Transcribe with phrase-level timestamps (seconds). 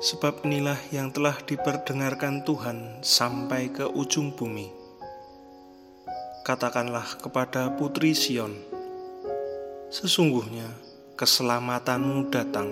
[0.00, 4.72] Sebab inilah yang telah diperdengarkan Tuhan sampai ke ujung bumi.
[6.48, 8.56] Katakanlah kepada putri Sion
[9.92, 10.91] Sesungguhnya
[11.22, 12.66] keselamatanmu datang.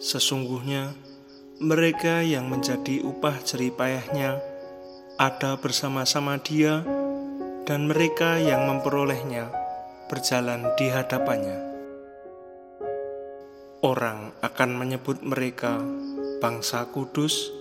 [0.00, 0.96] Sesungguhnya,
[1.60, 4.40] mereka yang menjadi upah jeripayahnya
[5.20, 6.80] ada bersama-sama dia,
[7.68, 9.52] dan mereka yang memperolehnya
[10.08, 11.60] berjalan di hadapannya.
[13.84, 15.76] Orang akan menyebut mereka
[16.40, 17.52] bangsa kudus,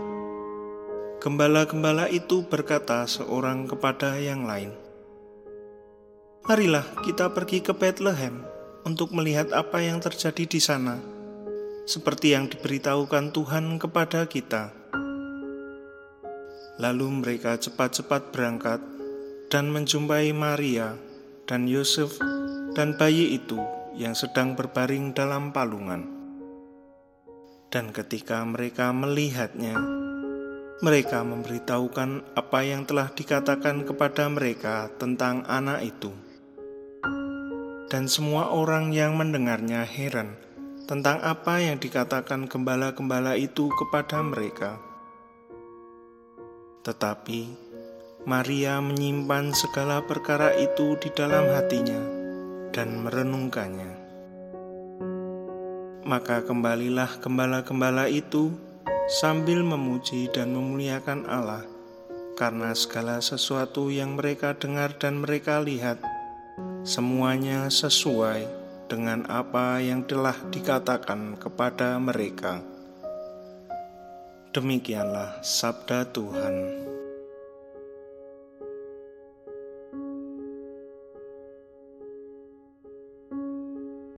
[1.21, 4.73] gembala-gembala itu berkata seorang kepada yang lain,
[6.49, 8.41] "Marilah kita pergi ke Bethlehem
[8.89, 10.97] untuk melihat apa yang terjadi di sana,
[11.85, 14.73] seperti yang diberitahukan Tuhan kepada kita."
[16.81, 18.96] Lalu mereka cepat-cepat berangkat
[19.47, 20.99] dan menjumpai Maria
[21.47, 22.19] dan Yosef
[22.75, 23.62] dan bayi itu
[23.95, 26.05] yang sedang berbaring dalam palungan.
[27.71, 29.75] Dan ketika mereka melihatnya,
[30.84, 36.13] mereka memberitahukan apa yang telah dikatakan kepada mereka tentang anak itu.
[37.87, 40.34] Dan semua orang yang mendengarnya heran
[40.87, 44.78] tentang apa yang dikatakan gembala-gembala itu kepada mereka.
[46.87, 47.66] Tetapi
[48.27, 52.03] Maria menyimpan segala perkara itu di dalam hatinya
[52.75, 53.93] dan merenungkannya.
[56.03, 58.51] Maka kembalilah gembala-gembala itu
[59.07, 61.63] sambil memuji dan memuliakan Allah
[62.35, 66.03] karena segala sesuatu yang mereka dengar dan mereka lihat
[66.83, 68.43] semuanya sesuai
[68.91, 72.59] dengan apa yang telah dikatakan kepada mereka.
[74.51, 76.86] Demikianlah sabda Tuhan.